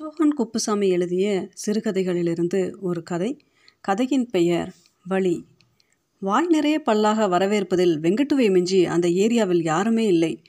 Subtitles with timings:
[0.00, 3.44] சோகன் குப்புசாமி எழுதிய சிறுகதைகளிலிருந்து ஒரு கதை.
[3.80, 4.74] கதையின் பெயர்
[5.08, 5.44] வழி.
[6.18, 10.42] வாய் நிறைய பல்லாக வரவேற்பதில் வெங்கட்டுவை மிஞ்சி அந்த ஏரியாவில் யாருமே இல்லை.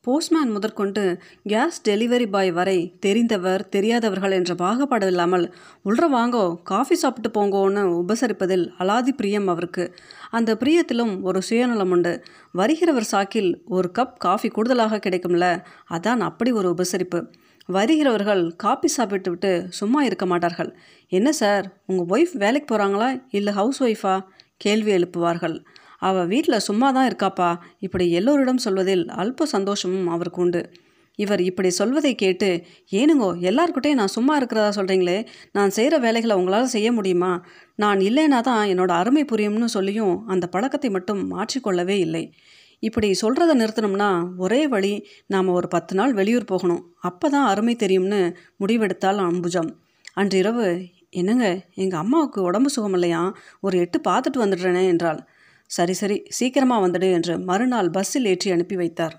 [0.00, 5.54] போஸ்ட்மேன் முதற்கொண்டு கேஸ் டெலிவரி பாய் வரை தெரிந்தவர் தெரியாதவர்கள் என்ற பாகுபாடு இல்லாமல்
[5.84, 9.94] உள்ற வாங்கோ காஃபி சாப்பிட்டு போங்கோன்னு உபசரிப்பதில் அலாதி பிரியம் அவருக்கு.
[10.30, 12.22] அந்த பிரியத்திலும் ஒரு சுயநலம் உண்டு.
[12.54, 17.32] வருகிறவர் சாக்கில் ஒரு கப் காஃபி கூடுதலாக கிடைக்கும்ல அதான் அப்படி ஒரு உபசரிப்பு.
[17.68, 20.70] வருகிறவர்கள் காப்பி சாப்பிட்டு விட்டு சும்மா இருக்க மாட்டார்கள்.
[21.08, 24.14] என்ன சார் உங்கள் ஒய்ஃப் வேலைக்கு போகிறாங்களா இல்லை ஹவுஸ் ஒய்ஃபா
[24.56, 25.56] கேள்வி எழுப்புவார்கள்.
[25.98, 27.50] அவள் வீட்டில் சும்மா தான் இருக்காப்பா.
[27.78, 30.62] இப்படி எல்லோரிடம் சொல்வதில் அல்ப சந்தோஷமும் அவருக்கு உண்டு.
[31.18, 32.48] இவர் இப்படி சொல்வதை கேட்டு
[32.90, 35.18] ஏனுங்கோ எல்லாருக்கிட்டையும் நான் சும்மா இருக்கிறதா சொல்கிறீங்களே
[35.52, 37.32] நான் செய்கிற வேலைகளை உங்களால் செய்ய முடியுமா?
[37.74, 42.24] நான் இல்லைனா தான் என்னோட அருமை புரியும்னு சொல்லியும் அந்த பழக்கத்தை மட்டும் மாற்றிக்கொள்ளவே இல்லை.
[42.88, 44.10] இப்படி சொல்கிறத நிறுத்தணும்னா
[44.44, 44.92] ஒரே வழி
[45.26, 46.82] நாம் ஒரு பத்து நாள் வெளியூர் போகணும்.
[47.08, 48.20] அப்போ தான் அருமை தெரியும்னு
[48.62, 49.70] முடிவெடுத்தால் அம்புஜம்.
[50.14, 50.66] அன்றிரவு
[51.20, 51.46] என்னங்க
[51.82, 53.22] எங்கள் அம்மாவுக்கு உடம்பு சுகமில்லையா?
[53.60, 55.20] ஒரு எட்டு பார்த்துட்டு வந்துடுறேனே என்றாள்.
[55.70, 59.14] சரி சரி சீக்கிரமாக வந்துடு என்று மறுநாள் பஸ்ஸில் ஏற்றி அனுப்பி வைத்தார்.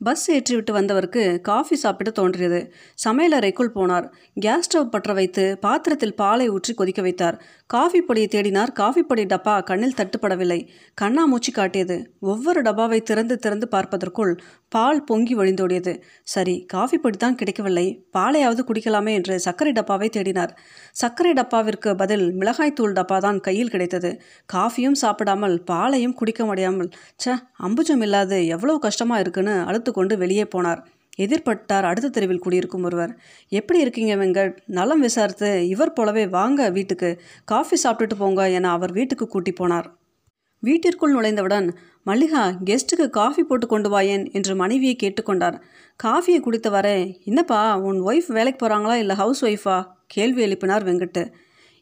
[0.00, 2.58] பஸ் ஏற்றிவிட்டு வந்தவருக்கு காஃபி சாப்பிட தோன்றியது.
[3.04, 4.06] சமையலறைக்குள் போனார்.
[4.44, 7.36] கேஸ் ஸ்டவ் பற்ற வைத்து பாத்திரத்தில் பாலை ஊற்றி கொதிக்க வைத்தார்.
[7.70, 8.70] காஃபி பொடியை தேடினார்.
[8.80, 10.58] காஃபி பொடி டப்பா கண்ணில் தட்டுப்படவில்லை.
[11.00, 11.96] கண்ணாமூச்சி காட்டியது.
[12.32, 14.32] ஒவ்வொரு டப்பாவை திறந்து திறந்து பார்ப்பதற்குள்
[14.74, 15.92] பால் பொங்கி வழிந்தோடியது.
[16.34, 17.86] சரி காஃபி பொடி தான் கிடைக்கவில்லை.
[18.16, 20.52] பாலையாவது குடிக்கலாமே என்று சர்க்கரை டப்பாவை தேடினார்.
[21.02, 24.12] சர்க்கரை டப்பாவிற்கு பதில் மிளகாய்த்தூள் டப்பா தான் கையில் கிடைத்தது.
[24.54, 26.92] காஃபியும் சாப்பிடாமல் பாலையும் குடிக்க முடியாமல்
[27.24, 27.36] ச
[27.68, 30.82] அம்புஜம் இல்லாது எவ்வளோ கஷ்டமாக இருக்குன்னு அழுத்து கொண்டு வெளியே போனார்.
[31.16, 31.86] எதிர்பட்டார்.
[31.90, 33.12] அடுத்த தெருவில் குடியிருக்கும் ஒருவர்
[33.48, 34.56] எப்படி இருக்கீங்க வெங்கட்?
[34.66, 37.20] நலம் விசாரித்து இவர் போலவே வாங்க வீட்டுக்கு.
[37.44, 39.88] காஃபி சாப்பிட்டுட்டு போங்க என அவர் வீட்டுக்கு கூட்டி போனார்.
[40.62, 41.66] வீட்டிற்குள் நுழைந்தவுடன்
[42.02, 45.56] மல்லிகா கெஸ்ட்டுக்கு காஃபி போட்டு கொண்டு வாயேன் என்று மனைவியை கேட்டுக்கொண்டார்
[46.04, 51.32] காஃபியை குடித்தவரே என்னப்பா உன் ஒய்ஃப் வேலைக்கு போகிறாங்களா இல்லை ஹவுஸ் ஒய்ஃபா கேள்வி எழுப்பினார் வெங்கட்டு.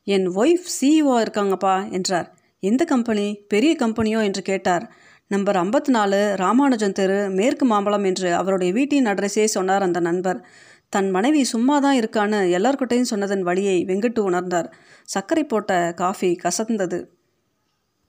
[0.07, 2.29] என் ஒய்ஃப் சிஇஓ இருக்காங்கப்பா என்றார்.
[2.61, 4.85] எந்த கம்பெனி பெரிய கம்பெனியோ என்று கேட்டார்.
[5.30, 10.41] நம்பர் ஐம்பத்தி நாலு ராமானுஜன் தெரு மேற்கு மாம்பழம் என்று அவருடைய வீட்டின் அட்ரஸே சொன்னார் அந்த நண்பர்.
[10.88, 14.69] தன் மனைவி சும்மா தான் இருக்கான்னு எல்லார்கிட்டையும் சொன்னதன் வழியை வெங்கட்டு உணர்ந்தார்.
[15.04, 16.99] சர்க்கரை போட்ட காஃபி கசந்தது.